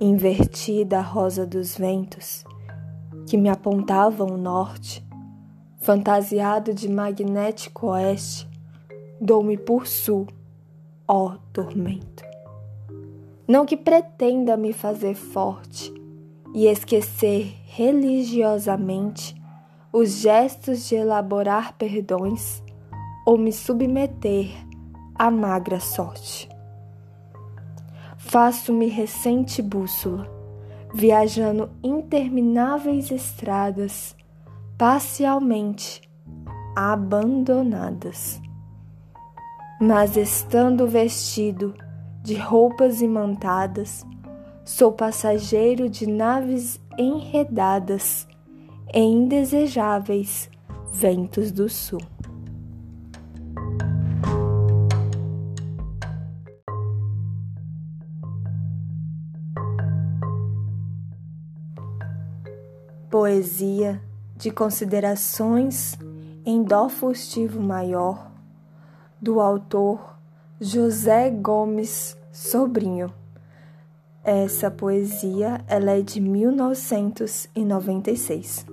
invertida 0.00 0.98
a 0.98 1.02
rosa 1.02 1.46
dos 1.46 1.76
ventos 1.76 2.44
que 3.26 3.36
me 3.36 3.48
apontavam 3.48 4.28
o 4.28 4.36
norte, 4.36 5.04
fantasiado 5.80 6.72
de 6.72 6.88
magnético 6.88 7.88
oeste, 7.88 8.48
dou-me 9.20 9.56
por 9.56 9.86
sul, 9.86 10.26
ó 11.08 11.36
tormento. 11.52 12.24
Não 13.48 13.64
que 13.64 13.76
pretenda 13.76 14.56
me 14.56 14.72
fazer 14.72 15.14
forte 15.14 15.92
e 16.54 16.66
esquecer 16.66 17.54
religiosamente 17.66 19.34
os 19.92 20.18
gestos 20.18 20.88
de 20.88 20.96
elaborar 20.96 21.74
perdões 21.76 22.62
ou 23.26 23.38
me 23.38 23.52
submeter 23.52 24.50
à 25.14 25.30
magra 25.30 25.80
sorte. 25.80 26.48
Faço-me 28.16 28.86
recente 28.86 29.60
bússola, 29.60 30.26
viajando 30.92 31.70
intermináveis 31.82 33.10
estradas, 33.10 34.16
parcialmente 34.78 36.00
abandonadas. 36.74 38.40
Mas 39.80 40.16
estando 40.16 40.86
vestido 40.86 41.74
de 42.22 42.34
roupas 42.34 43.00
imantadas, 43.02 44.04
sou 44.64 44.92
passageiro 44.92 45.88
de 45.88 46.06
naves 46.06 46.80
enredadas 46.98 48.26
em 48.92 49.12
indesejáveis 49.12 50.50
ventos 50.92 51.52
do 51.52 51.68
sul. 51.68 52.00
poesia 63.10 64.00
de 64.36 64.50
considerações 64.50 65.98
em 66.44 66.62
dó 66.62 66.88
furtivo 66.88 67.60
maior 67.60 68.30
do 69.20 69.40
autor 69.40 70.16
José 70.60 71.28
Gomes 71.30 72.16
Sobrinho. 72.32 73.12
Essa 74.22 74.70
poesia 74.70 75.60
ela 75.68 75.90
é 75.92 76.02
de 76.02 76.20
1996. 76.20 78.66